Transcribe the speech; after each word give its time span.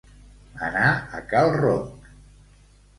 Anar 0.69 0.87
a 1.19 1.23
cal 1.35 1.55
Ronc. 1.61 2.13